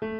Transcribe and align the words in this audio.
Halo 0.00 0.16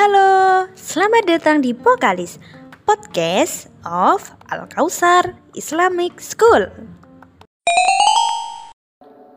halo, 0.00 0.28
selamat 0.72 1.28
datang 1.28 1.60
di 1.60 1.76
Pokalis 1.76 2.40
Podcast 2.88 3.68
of 3.84 4.32
Al 4.48 4.64
Kausar 4.72 5.36
Islamic 5.52 6.16
School. 6.16 6.72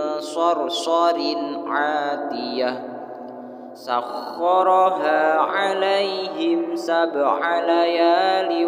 sarsarin 0.21 1.65
'atiyah 1.65 2.91
سخرها 3.73 5.39
عليهم 5.39 6.75
سبع 6.75 7.59
ليال 7.59 8.67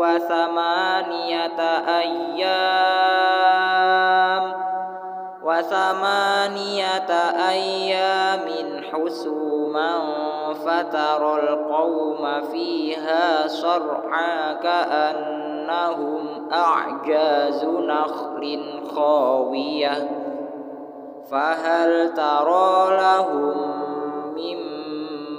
وثمانية 0.00 1.60
أيام. 1.88 3.00
وثمانية 5.42 7.10
أيام 7.48 8.48
حسوما 8.92 10.00
فترى 10.52 11.40
القوم 11.48 12.40
فيها 12.52 13.46
صرعى 13.46 14.54
كأنهم 14.62 16.48
أعجاز 16.52 17.64
نخل 17.64 18.60
خاوية. 18.94 20.19
فهل 21.30 22.14
ترى 22.14 22.96
لهم 22.96 23.54
من 24.34 24.58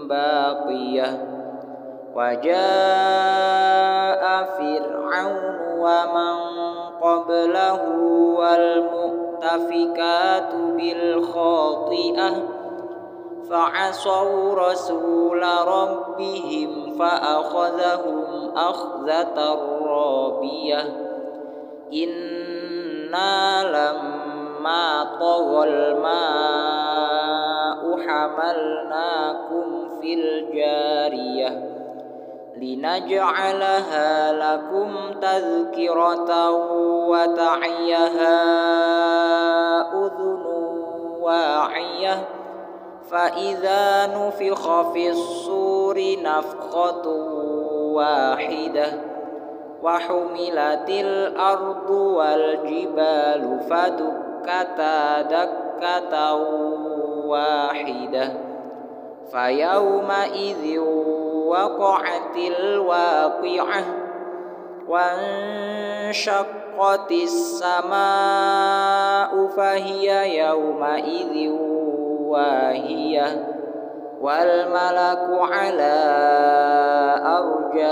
باقية؟ 0.07 1.27
وجاء 2.15 2.53
فرعون 4.43 5.59
ومن 5.77 6.35
قبله 7.01 7.81
والمؤتفكات 8.37 9.81
بالخاطئة 10.55 12.31
فعصوا 13.49 14.55
رسول 14.55 15.43
ربهم 15.67 16.97
فأخذهم 16.99 18.51
أخذة 18.55 19.57
رابية. 19.85 20.83
إنا 21.93 23.63
لما 24.61 25.17
طغى 25.19 25.69
الماء 25.69 27.01
حملناكم 28.07 29.89
في 30.01 30.13
الجارية 30.13 31.67
لنجعلها 32.57 34.31
لكم 34.33 34.95
تذكرة 35.21 36.51
وتعيها 37.07 38.41
أذن 39.93 40.45
واعية 41.21 42.27
فإذا 43.11 44.07
نفخ 44.07 44.91
في 44.91 45.09
الصور 45.09 45.97
نفخة 46.23 47.07
واحدة 47.93 48.93
وحملت 49.83 50.89
الأرض 50.89 51.89
والجبال 51.89 53.59
فدكتا 53.69 54.30
دكة 55.21 56.35
واحدة. 57.25 58.33
فيومئذ 59.31 60.79
وقعت 61.47 62.35
الواقعة 62.37 63.83
وانشقت 64.87 66.41
السماء 67.11 67.91
فهي 69.47 70.39
يومئذ 70.47 71.49
واهية. 72.21 73.51
والملك 74.21 75.27
على 75.31 75.95
أرجائها. 77.25 77.91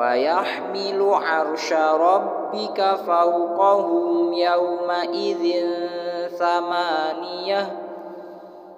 ويحمل 0.00 1.10
عرش 1.12 1.72
ربك 1.72 2.96
فوقهم 3.06 4.32
يومئذ 4.32 5.66
ثمانية 6.38 7.86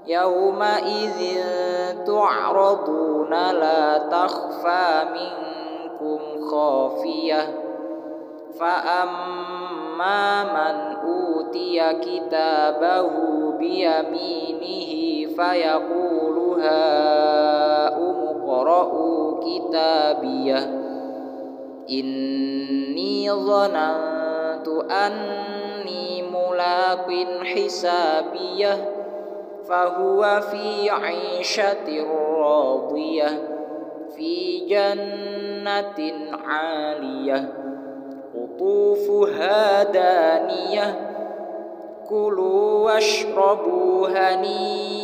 يومئذ 0.06 1.44
تعرضون 2.06 3.30
لا 3.30 3.98
تخفى 3.98 5.04
منكم 5.12 6.48
خافية 6.50 7.54
فأما 8.60 10.44
من 10.44 10.96
أوتي 10.96 11.92
كتابه 11.94 13.10
بيمينه 13.58 14.98
فيقول 15.36 16.60
هاؤم 16.62 18.28
اقرءوا 18.28 19.41
كتابيه 19.41 20.81
inni 21.88 23.27
dhanantu 23.27 24.83
anni 24.88 26.23
mulaqin 26.27 27.44
hisabiyah 27.44 28.79
fahuwa 29.67 30.41
fi 30.47 30.89
aishati 30.89 32.03
radiyah 32.03 33.33
fi 34.16 34.63
jannatin 34.67 36.31
'aliyah 36.31 37.63
Kutufu 38.33 39.29
hadaniyah 39.29 40.94
kulu 42.09 42.83
washrabu 42.89 44.09
hani'am 44.09 45.03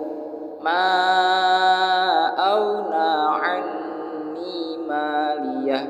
ما 0.63 0.87
أغنى 2.39 3.11
عني 3.43 4.77
مالية. 4.89 5.81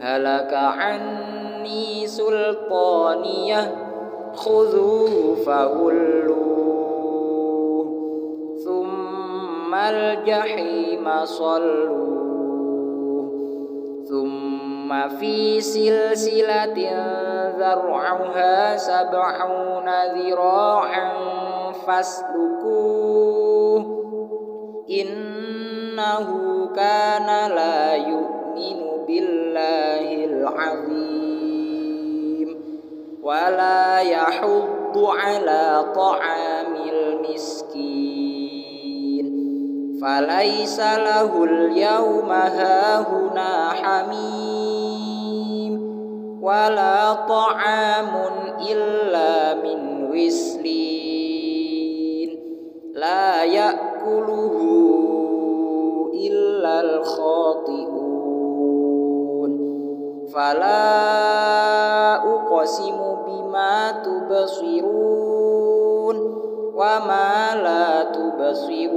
هلك 0.00 0.54
عني 0.54 2.06
سلطانية. 2.06 3.74
خذوه 4.34 5.34
فغلوه 5.46 6.74
ثم 8.64 9.74
الجحيم 9.74 11.24
صلوه. 11.24 12.04
ثم 14.08 15.08
في 15.08 15.60
سلسلة 15.60 16.76
ذرعها 17.58 18.76
سبعون 18.76 19.88
ذراعا 20.14 21.12
Fasluku 21.84 22.80
innahu 24.88 26.72
kana 26.72 27.52
la 27.52 27.92
yu'minu 28.00 29.04
billahil 29.04 30.48
azim. 30.48 32.48
Wa 33.20 33.52
la 33.52 34.00
yahuddu 34.00 35.12
ala 35.12 35.92
ta'amil 35.92 37.20
miskin. 37.20 37.84
Falaysa 40.00 41.04
lahul 41.04 41.68
yawma 41.68 42.48
hahuna 42.48 43.76
hamim. 43.76 45.76
Wala 46.40 47.28
ta'amun 47.28 48.56
illa 48.64 49.60
min 49.60 50.08
wislim 50.08 51.23
la 53.04 53.44
ya'kuluhu 53.44 54.64
illal 56.16 57.04
khati'un. 57.04 57.92
Fala 60.32 62.16
uqsimu 62.24 63.28
bima 63.28 64.00
tubsirun 64.00 64.96
wa 66.72 66.94
ma 67.04 67.52
la 67.60 68.08
tubsirun. 68.08 68.88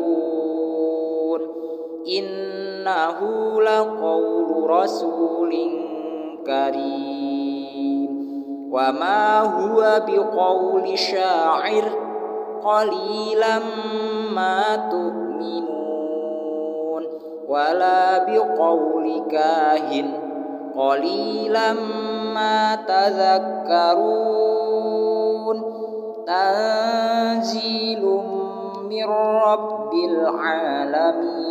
Innahu 2.07 3.59
laqawlu 3.59 4.63
rasulin 4.71 5.71
karim. 6.47 8.07
Wa 8.71 8.87
ma 8.95 9.43
huwa 9.43 9.99
biqawli 10.07 10.95
sya'ir. 10.95 12.06
قليلا 12.65 13.59
ما 14.31 14.61
تؤمنون. 14.91 17.03
ولا 17.47 18.23
بقول 18.23 19.23
كاهن. 19.31 20.19
قليلا 20.77 21.73
ما 22.33 22.75
تذكرون. 22.75 24.37
تنزيل 26.27 28.21
من 28.89 29.05
رب 29.43 29.93
العالمين. 29.93 31.47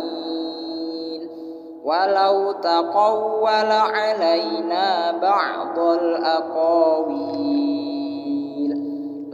ولو 1.83 2.51
تقول 2.51 3.71
علينا 3.71 5.11
بعض 5.21 5.79
الأقاويل. 5.79 7.66